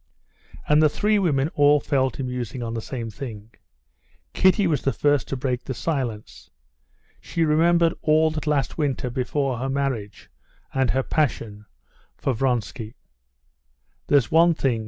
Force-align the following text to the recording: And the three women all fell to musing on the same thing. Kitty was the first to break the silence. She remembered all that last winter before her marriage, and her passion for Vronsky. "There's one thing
And 0.67 0.81
the 0.81 0.89
three 0.89 1.19
women 1.19 1.49
all 1.53 1.79
fell 1.79 2.09
to 2.09 2.23
musing 2.23 2.63
on 2.63 2.73
the 2.73 2.81
same 2.81 3.11
thing. 3.11 3.51
Kitty 4.33 4.65
was 4.65 4.81
the 4.81 4.91
first 4.93 5.27
to 5.27 5.37
break 5.37 5.63
the 5.65 5.75
silence. 5.75 6.49
She 7.19 7.45
remembered 7.45 7.93
all 8.01 8.31
that 8.31 8.47
last 8.47 8.79
winter 8.79 9.11
before 9.11 9.59
her 9.59 9.69
marriage, 9.69 10.31
and 10.73 10.89
her 10.89 11.03
passion 11.03 11.67
for 12.17 12.33
Vronsky. 12.33 12.95
"There's 14.07 14.31
one 14.31 14.55
thing 14.55 14.79